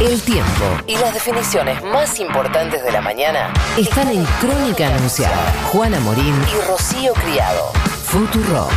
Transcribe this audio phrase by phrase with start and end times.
[0.00, 5.52] El tiempo y las definiciones más importantes de la mañana están en Crónica Anunciada.
[5.72, 7.72] Juana Morín y Rocío Criado.
[8.04, 8.68] Futuro.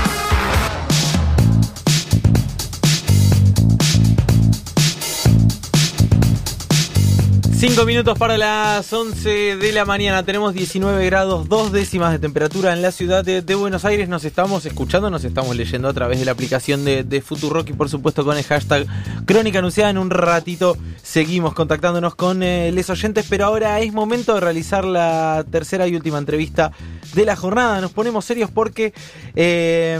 [7.62, 10.23] Cinco minutos para las 11 de la mañana.
[10.23, 14.09] Tenemos 19 grados, dos décimas de temperatura en la ciudad de, Buenos Aires.
[14.09, 17.73] Nos estamos escuchando, nos estamos leyendo a través de la aplicación de, de Futurock y
[17.73, 18.88] por supuesto con el hashtag
[19.27, 19.91] Crónica Anunciada.
[19.91, 24.84] En un ratito seguimos contactándonos con eh, les oyentes, pero ahora es momento de realizar
[24.84, 26.71] la tercera y última entrevista
[27.13, 27.81] de la jornada.
[27.81, 28.93] Nos ponemos serios porque,
[29.35, 29.99] eh,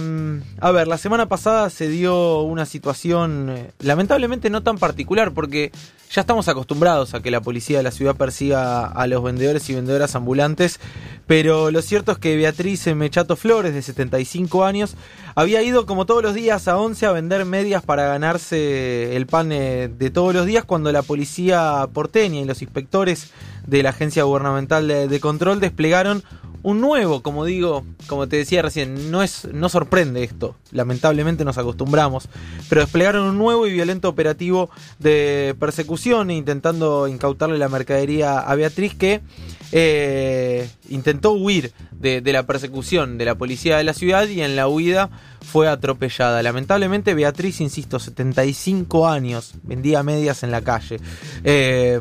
[0.60, 5.72] a ver, la semana pasada se dio una situación eh, lamentablemente no tan particular porque
[6.12, 9.76] ya estamos acostumbrados a que la policía de la ciudad persiga a los vendedores y
[9.76, 10.80] vendedoras ambulantes,
[11.26, 14.96] pero lo cierto es que Beatriz Mechato Flores, de 75 años,
[15.36, 19.54] había ido como todos los días a 11 a vender medias para ganarse el pan
[19.54, 23.32] eh, de todos los días cuando la policía porteña y los inspectores
[23.66, 26.24] de la Agencia Gubernamental de Control desplegaron
[26.64, 31.58] un nuevo, como digo, como te decía recién, no es no sorprende esto, lamentablemente nos
[31.58, 32.28] acostumbramos,
[32.70, 38.96] pero desplegaron un nuevo y violento operativo de persecución intentando incautarle la mercadería a Beatriz
[38.96, 39.22] que
[39.72, 44.68] eh, intentó huir de, la persecución de la policía de la ciudad y en la
[44.68, 45.10] huida
[45.42, 46.42] fue atropellada.
[46.44, 51.00] Lamentablemente Beatriz, insisto, 75 años, vendía medias en la calle.
[51.44, 52.00] Eh,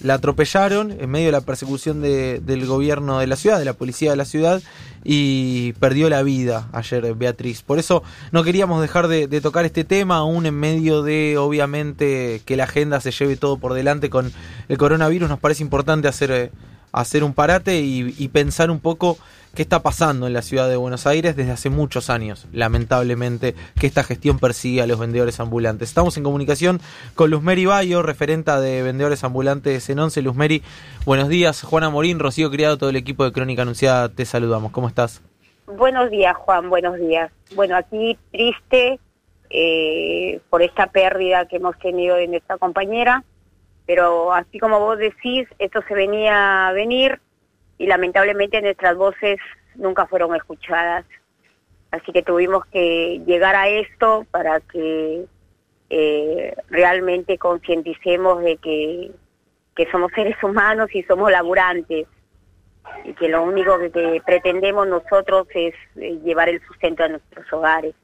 [0.00, 4.10] la atropellaron en medio de la persecución del gobierno de la ciudad, de la policía
[4.10, 4.62] de la ciudad,
[5.04, 7.62] y perdió la vida ayer Beatriz.
[7.62, 12.56] Por eso no queríamos dejar de, tocar este tema, aún en medio de, obviamente, que
[12.56, 14.32] la agenda se lleve todo por delante con
[14.68, 15.28] el coronavirus.
[15.28, 16.30] Nos parece importante hacer...
[16.30, 16.50] Eh,
[16.92, 19.18] hacer un parate y, pensar un poco
[19.54, 23.86] qué está pasando en la ciudad de Buenos Aires desde hace muchos años, lamentablemente, que
[23.86, 25.88] esta gestión persigue a los vendedores ambulantes.
[25.88, 26.80] Estamos en comunicación
[27.14, 30.22] con Luzmeri Bayo, referenta de vendedores ambulantes en Once.
[30.22, 30.62] Luzmeri,
[31.04, 31.62] buenos días.
[31.62, 34.72] Juana Morín, Rocío Criado, todo el equipo de Crónica Anunciada, te saludamos.
[34.72, 35.22] ¿Cómo estás?
[35.66, 37.30] Buenos días, Juan, buenos días.
[37.54, 38.98] Bueno, aquí triste
[39.50, 43.24] eh, por esta pérdida que hemos tenido de nuestra compañera
[43.86, 47.20] pero así como vos decís, esto se venía a venir
[47.78, 49.38] y lamentablemente nuestras voces
[49.74, 51.04] nunca fueron escuchadas.
[51.90, 55.26] Así que tuvimos que llegar a esto para que
[55.90, 59.12] eh, realmente concienticemos de que,
[59.76, 62.06] que somos seres humanos y somos laburantes
[63.04, 67.94] y que lo único que, pretendemos nosotros es eh, llevar el sustento a nuestros hogares.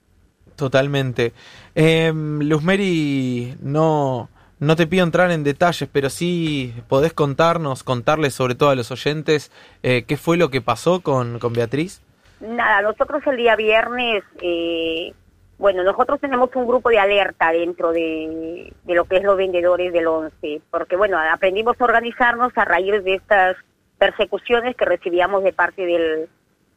[0.57, 1.33] Totalmente.
[1.75, 4.29] Eh, Luz Mary, no,
[4.61, 8.91] no te pido entrar en detalles, pero sí podés contarnos, contarles sobre todo a los
[8.91, 9.53] oyentes
[9.83, 12.03] eh, qué fue lo que pasó con, con Beatriz.
[12.41, 15.13] Nada, nosotros el día viernes, eh,
[15.59, 19.93] bueno, nosotros tenemos un grupo de alerta dentro de, de lo que es los vendedores
[19.93, 23.57] del 11, porque bueno, aprendimos a organizarnos a raíz de estas
[23.99, 26.29] persecuciones que recibíamos de parte del,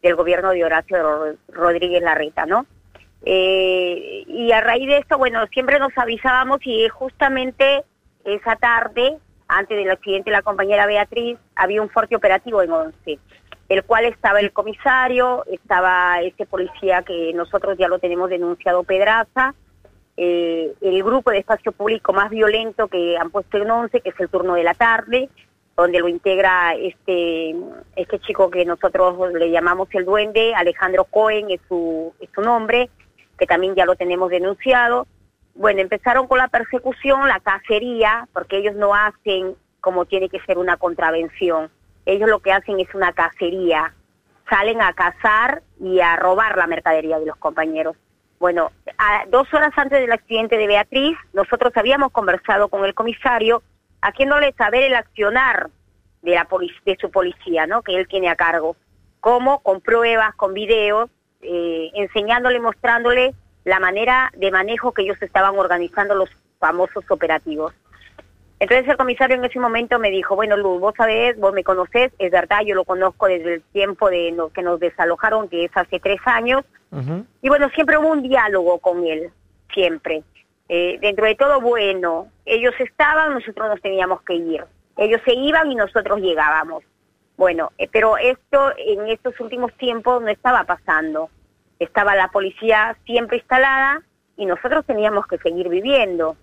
[0.02, 2.66] del gobierno de Horacio Rodríguez Larreta, ¿no?
[3.24, 7.84] Eh, y a raíz de esto, bueno, siempre nos avisábamos y justamente
[8.24, 9.18] esa tarde,
[9.48, 13.20] antes del accidente de la compañera Beatriz, había un fuerte operativo en Once,
[13.70, 19.54] el cual estaba el comisario, estaba este policía que nosotros ya lo tenemos denunciado, Pedraza,
[20.18, 24.20] eh, el grupo de espacio público más violento que han puesto en Once, que es
[24.20, 25.30] el turno de la tarde,
[25.76, 27.56] donde lo integra este
[27.96, 32.90] este chico que nosotros le llamamos el duende, Alejandro Cohen es su, es su nombre,
[33.42, 35.08] que también ya lo tenemos denunciado.
[35.56, 40.60] Bueno, empezaron con la persecución, la cacería, porque ellos no hacen como tiene que ser
[40.60, 41.72] una contravención.
[42.06, 43.96] Ellos lo que hacen es una cacería.
[44.48, 47.98] Salen a cazar y a robar la mercadería de los compañeros.
[48.38, 48.70] Bueno,
[49.30, 53.64] dos horas antes del accidente de Beatriz, nosotros habíamos conversado con el comisario,
[54.04, 55.72] haciéndole saber el accionar
[56.22, 56.48] de, la
[56.86, 57.82] de su policía, ¿no?
[57.82, 58.76] Que él tiene a cargo.
[59.20, 61.10] Cómo, con pruebas, con videos,
[61.42, 66.30] eh, enseñándole, mostrándole la manera de manejo que ellos estaban organizando los
[66.60, 67.74] famosos operativos.
[68.60, 72.12] Entonces el comisario en ese momento me dijo, bueno Luz, vos sabés, vos me conocés,
[72.20, 76.00] es verdad, yo lo conozco desde el tiempo de que nos desalojaron, que es hace
[76.00, 76.64] tres años,
[77.42, 79.32] y bueno, siempre hubo un diálogo con él,
[79.74, 80.24] siempre.
[80.68, 84.64] Eh, dentro de todo bueno, ellos estaban, nosotros nos teníamos que ir.
[84.98, 86.84] Ellos se iban y nosotros llegábamos.
[87.38, 91.30] Bueno, eh, pero esto en estos últimos tiempos no estaba pasando.
[91.82, 94.04] Estaba la policía siempre instalada
[94.38, 96.36] y nosotros teníamos que seguir viviendo.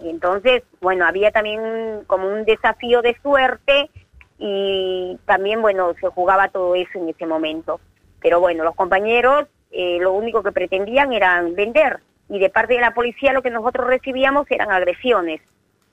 [0.00, 3.90] Entonces, bueno, había también como un desafío de suerte
[4.38, 7.78] y también, bueno, se jugaba todo eso en ese momento.
[8.22, 12.00] Pero bueno, los compañeros eh, lo único que pretendían era vender
[12.30, 15.42] y de parte de la policía lo que nosotros recibíamos eran agresiones.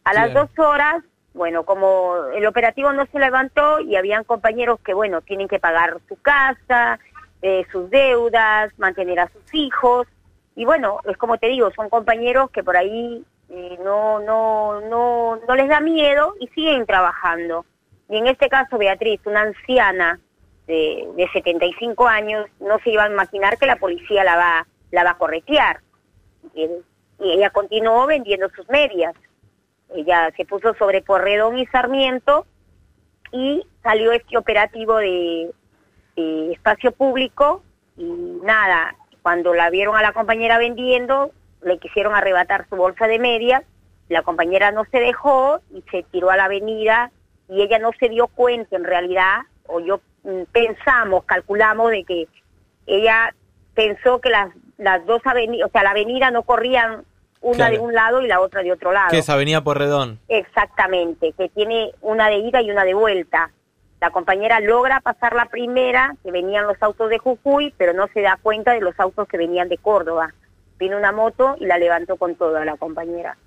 [0.05, 1.03] A las dos horas,
[1.33, 5.97] bueno, como el operativo no se levantó y habían compañeros que, bueno, tienen que pagar
[6.07, 6.99] su casa,
[7.43, 10.07] eh, sus deudas, mantener a sus hijos,
[10.55, 15.39] y bueno, es como te digo, son compañeros que por ahí eh, no, no, no,
[15.47, 17.65] no les da miedo y siguen trabajando.
[18.09, 20.19] Y en este caso, Beatriz, una anciana
[20.67, 25.03] de, de 75 años, no se iba a imaginar que la policía la va, la
[25.03, 25.79] va a corretear.
[26.53, 26.69] Y,
[27.19, 29.13] ella continuó vendiendo sus medias.
[29.95, 32.45] Ella se puso sobre Porredón y Sarmiento
[33.31, 35.51] y salió este operativo de,
[36.15, 37.63] de espacio público
[37.97, 38.03] y
[38.43, 41.31] nada, cuando la vieron a la compañera vendiendo,
[41.61, 43.63] le quisieron arrebatar su bolsa de medias,
[44.09, 47.11] la compañera no se dejó y se tiró a la avenida
[47.49, 52.27] y ella no se dio cuenta en realidad, o yo mm, pensamos, calculamos de que
[52.85, 53.33] ella
[53.73, 57.05] pensó que las, las dos avenidas, o sea, la avenida no corrían
[57.41, 59.09] una de un lado y la otra de otro lado.
[59.11, 60.19] Que es Avenida Porredón.
[60.29, 63.51] Exactamente, que tiene una de ida y una de vuelta.
[64.03, 68.19] La compañera logra pasar la primera, que venían los autos de Jujuy, pero no se
[68.19, 70.33] da cuenta de los autos que venían de Córdoba.
[70.77, 73.37] Vino una moto y la levantó con toda la compañera.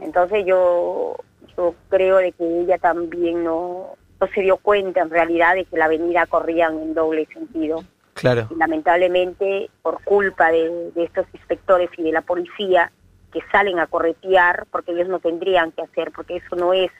[0.00, 1.18] Entonces yo,
[1.54, 5.76] yo creo de que ella también no, no se dio cuenta en realidad de que
[5.76, 7.84] la avenida corría en doble sentido.
[8.14, 8.48] Claro.
[8.50, 12.90] Y lamentablemente, por culpa de, de estos inspectores y de la policía
[13.34, 16.90] que salen a corretear, porque ellos no tendrían que hacer, porque eso no es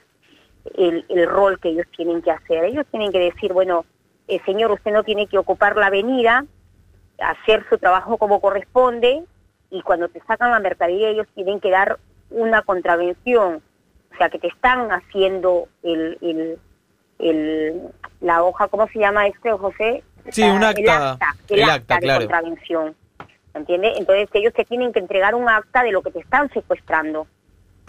[0.77, 2.65] el, el rol que ellos tienen que hacer.
[2.65, 3.85] Ellos tienen que decir, bueno,
[4.27, 6.45] eh, señor, usted no tiene que ocupar la avenida,
[7.19, 9.23] hacer su trabajo como corresponde,
[9.69, 13.61] y cuando te sacan la mercadería ellos tienen que dar una contravención,
[14.13, 16.59] o sea, que te están haciendo el, el,
[17.19, 17.81] el
[18.21, 20.03] la hoja, ¿cómo se llama este, José?
[20.29, 21.17] Sí, un acta.
[21.49, 22.95] El acta, de contravención.
[23.53, 23.93] ¿Entiende?
[23.97, 27.27] Entonces ellos te tienen que entregar un acta de lo que te están secuestrando.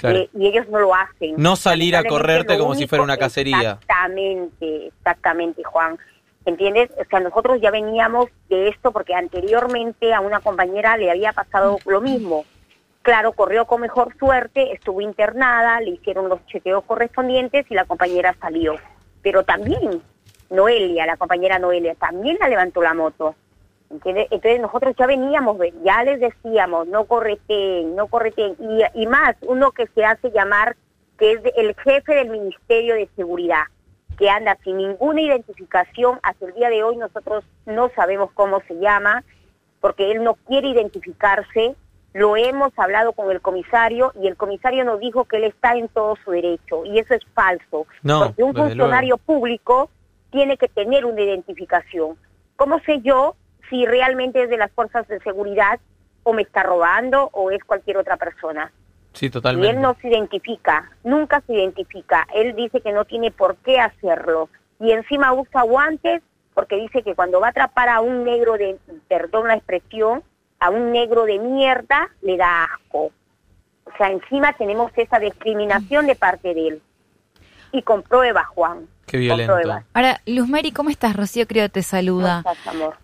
[0.02, 1.34] Eh, y ellos no lo hacen.
[1.36, 3.78] No salir a correrte como si fuera una cacería.
[3.80, 5.98] Exactamente, exactamente, Juan.
[6.44, 6.90] ¿Entiendes?
[6.98, 11.78] O sea, nosotros ya veníamos de esto porque anteriormente a una compañera le había pasado
[11.86, 12.44] lo mismo.
[13.02, 18.34] Claro, corrió con mejor suerte, estuvo internada, le hicieron los chequeos correspondientes y la compañera
[18.40, 18.76] salió.
[19.22, 20.02] Pero también
[20.50, 23.34] Noelia, la compañera Noelia, también la levantó la moto.
[23.90, 29.70] Entonces nosotros ya veníamos, ya les decíamos, no correten, no correten, y, y más, uno
[29.72, 30.76] que se hace llamar,
[31.18, 33.64] que es el jefe del Ministerio de Seguridad,
[34.18, 38.74] que anda sin ninguna identificación, hasta el día de hoy nosotros no sabemos cómo se
[38.78, 39.22] llama,
[39.80, 41.76] porque él no quiere identificarse,
[42.12, 45.88] lo hemos hablado con el comisario y el comisario nos dijo que él está en
[45.88, 49.90] todo su derecho, y eso es falso, porque un funcionario público
[50.30, 52.16] tiene que tener una identificación.
[52.56, 53.36] ¿Cómo sé yo
[53.68, 55.80] si realmente es de las fuerzas de seguridad
[56.22, 58.72] o me está robando o es cualquier otra persona.
[59.12, 59.68] Sí, totalmente.
[59.68, 62.26] Y él no se identifica, nunca se identifica.
[62.34, 64.48] Él dice que no tiene por qué hacerlo.
[64.78, 66.22] Y encima usa guantes
[66.52, 68.76] porque dice que cuando va a atrapar a un negro de,
[69.08, 70.22] perdón la expresión,
[70.58, 73.10] a un negro de mierda, le da asco.
[73.84, 76.82] O sea, encima tenemos esa discriminación de parte de él.
[77.72, 78.88] Y comprueba, Juan.
[79.06, 79.54] Qué violento.
[79.94, 81.14] Ahora, Luz Mary, ¿cómo estás?
[81.14, 82.42] Rocío creo te saluda.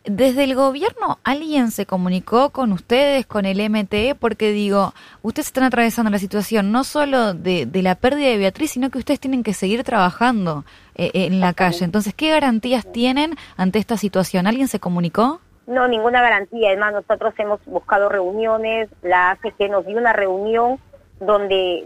[0.04, 4.16] Desde el gobierno, ¿alguien se comunicó con ustedes, con el MTE?
[4.16, 8.90] Porque digo, ustedes están atravesando la situación no solo de, la pérdida de Beatriz, sino
[8.90, 10.64] que ustedes tienen que seguir trabajando
[10.96, 11.84] eh, en la calle.
[11.84, 14.48] Entonces, ¿qué garantías tienen ante esta situación?
[14.48, 15.40] ¿Alguien se comunicó?
[15.68, 16.70] No, ninguna garantía.
[16.70, 20.80] Además, nosotros hemos buscado reuniones, la ACG nos dio una reunión
[21.26, 21.84] donde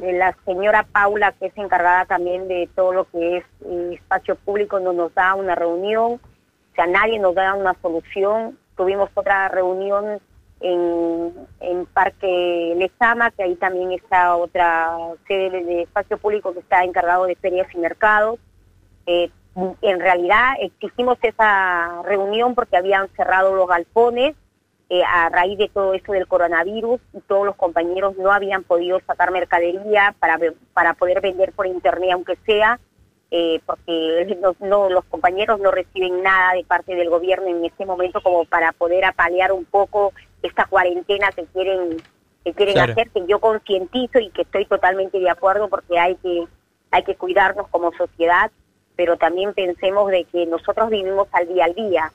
[0.00, 4.34] mm, la señora Paula, que es encargada también de todo lo que es eh, espacio
[4.36, 8.58] público, no nos da una reunión, o sea, nadie nos da una solución.
[8.76, 10.20] Tuvimos otra reunión
[10.60, 14.96] en, en Parque Lezama, que ahí también está otra
[15.28, 18.40] sede de espacio público que está encargado de ferias y mercados.
[19.06, 19.30] Eh,
[19.82, 24.34] en realidad exigimos esa reunión porque habían cerrado los galpones
[24.94, 29.00] eh, a raíz de todo esto del coronavirus y todos los compañeros no habían podido
[29.06, 30.38] sacar mercadería para,
[30.74, 32.78] para poder vender por internet aunque sea,
[33.30, 38.20] eh, porque no, los compañeros no reciben nada de parte del gobierno en este momento
[38.20, 41.96] como para poder apalear un poco esta cuarentena que quieren
[42.44, 46.46] que quieren hacer, que yo concientizo y que estoy totalmente de acuerdo porque hay que
[46.90, 48.50] hay que cuidarnos como sociedad,
[48.94, 52.12] pero también pensemos de que nosotros vivimos al día al día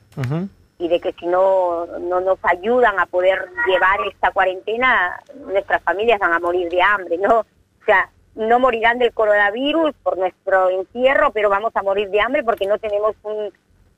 [0.79, 6.19] y de que si no, no nos ayudan a poder llevar esta cuarentena, nuestras familias
[6.19, 7.39] van a morir de hambre, ¿no?
[7.39, 12.43] O sea, no morirán del coronavirus por nuestro encierro, pero vamos a morir de hambre
[12.43, 13.15] porque no tenemos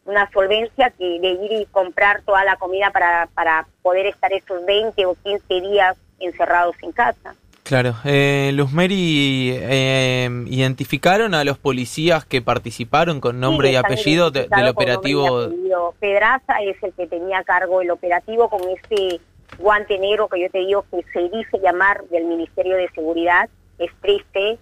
[0.06, 4.66] una solvencia que de ir y comprar toda la comida para, para poder estar esos
[4.66, 7.36] 20 o 15 días encerrados en casa.
[7.70, 7.94] Claro.
[8.04, 14.68] Eh, Luz Mary, eh, ¿identificaron a los policías que participaron con nombre y apellido del
[14.68, 15.52] operativo?
[16.00, 19.22] Pedraza es el que tenía cargo el operativo con ese
[19.60, 23.48] guante negro que yo te digo que se dice llamar del Ministerio de Seguridad.
[23.78, 24.58] Es triste,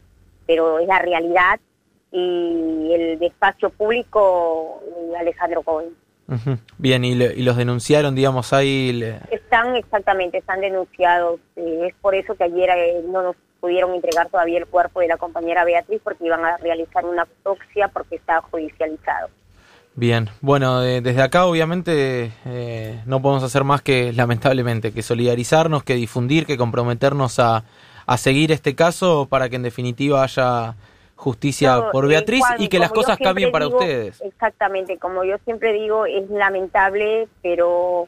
[0.45, 1.61] pero es la realidad.
[2.11, 5.95] Y el de espacio público, eh, Alejandro Cohen.
[6.77, 9.01] Bien, y, los denunciaron, digamos, ahí.
[9.31, 11.39] Están, exactamente, están denunciados.
[11.55, 15.07] Eh, es por eso que ayer eh, no nos pudieron entregar todavía el cuerpo de
[15.07, 19.29] la compañera Beatriz porque iban a realizar una autopsia porque está judicializado.
[19.95, 22.31] Bien, bueno, desde acá obviamente
[23.07, 27.63] no podemos hacer más que, lamentablemente, que solidarizarnos, que difundir, que comprometernos a,
[28.05, 30.75] a seguir este caso para que en definitiva haya
[31.17, 34.21] justicia por Beatriz y que las cosas cambien para ustedes.
[34.21, 38.07] Exactamente, como yo siempre digo, es lamentable, pero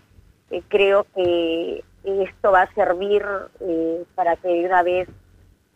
[0.51, 3.25] eh, creo que esto va a servir
[3.59, 5.09] eh, para que de una vez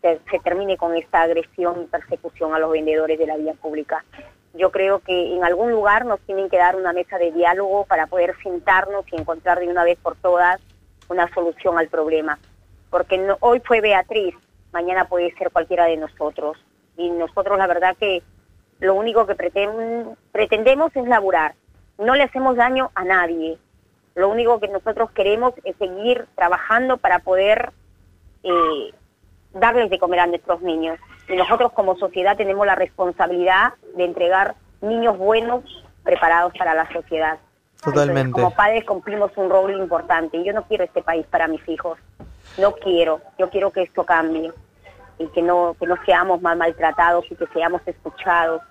[0.00, 4.04] se, termine con esta agresión y persecución a los vendedores de la vía pública.
[4.54, 8.06] Yo creo que en algún lugar nos tienen que dar una mesa de diálogo para
[8.06, 10.60] poder sentarnos y encontrar de una vez por todas
[11.08, 12.38] una solución al problema.
[12.90, 14.36] Porque no, hoy fue Beatriz,
[14.72, 16.56] mañana puede ser cualquiera de nosotros
[16.96, 18.22] y nosotros la verdad que
[18.80, 21.54] lo único que pretendemos es laburar.
[21.98, 23.58] No le hacemos daño a nadie.
[24.14, 27.72] Lo único que nosotros queremos es seguir trabajando para poder
[28.42, 28.94] eh,
[29.52, 30.98] darles de comer a nuestros niños.
[31.28, 35.64] Y nosotros como sociedad tenemos la responsabilidad de entregar niños buenos
[36.02, 37.38] preparados para la sociedad.
[37.82, 38.32] Totalmente.
[38.32, 40.36] como padres cumplimos un rol importante.
[40.36, 41.98] Y yo no quiero este país para mis hijos.
[42.58, 43.20] No quiero.
[43.38, 44.52] Yo quiero que esto cambie
[45.18, 48.62] y que no, que no seamos mal maltratados y que seamos escuchados.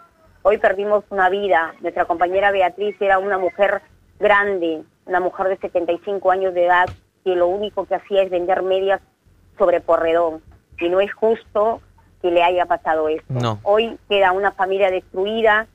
[0.41, 1.73] Hoy perdimos una vida.
[1.81, 3.81] Nuestra compañera Beatriz era una mujer
[4.19, 6.89] grande, una mujer de 75 años de edad,
[7.23, 9.01] que lo único que hacía es vender medias
[9.57, 10.41] sobre porredón.
[10.79, 11.81] Y no es justo
[12.21, 13.59] que le haya pasado esto.
[13.63, 15.67] Hoy queda una familia destruida,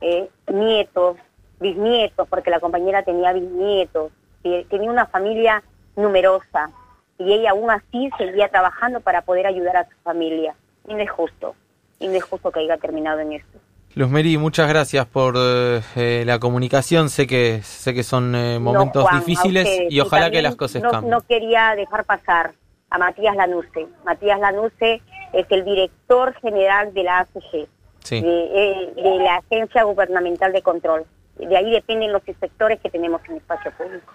[0.00, 1.16] eh, nietos,
[1.60, 4.12] bisnietos, porque la compañera tenía bisnietos,
[4.42, 5.62] tenía una familia
[5.96, 6.70] numerosa
[7.18, 10.54] y ella aún así seguía trabajando para poder ayudar a su familia.
[10.88, 11.54] Y no es justo,
[11.98, 13.58] y no es justo que haya terminado en esto.
[13.94, 17.08] Luz Meri, muchas gracias por eh, la comunicación.
[17.08, 21.10] Sé que sé que son eh, momentos difíciles y ojalá que las cosas cambien.
[21.10, 22.54] No quería dejar pasar
[22.90, 23.86] a Matías Lanusse.
[24.04, 25.00] Matías Lanusse
[25.32, 27.68] es el director general de la ACG,
[28.10, 31.04] de, de la Agencia Gubernamental de Control.
[31.36, 34.12] De ahí dependen los inspectores que tenemos en el espacio público.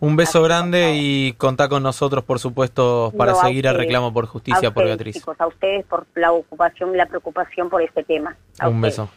[0.00, 4.72] Un beso grande y contá con nosotros, por supuesto, para seguir el reclamo por justicia
[4.72, 5.22] por Beatriz.
[5.38, 8.34] a ustedes por la ocupación y la preocupación por este tema.
[8.66, 9.10] Un beso.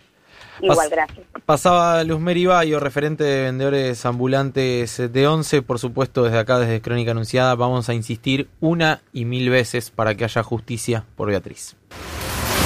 [0.62, 1.26] Igual, gracias.
[1.46, 5.62] Pasaba Luz Meribayo, referente de vendedores ambulantes de ONCE.
[5.62, 10.16] Por supuesto, desde acá, desde Crónica Anunciada, vamos a insistir una y mil veces para
[10.16, 11.76] que haya justicia por Beatriz.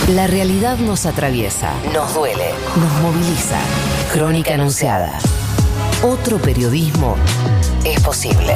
[0.09, 3.59] La realidad nos atraviesa, nos duele, nos moviliza.
[4.13, 5.19] Crónica Anunciada.
[6.03, 7.15] Otro periodismo
[7.83, 8.53] es posible.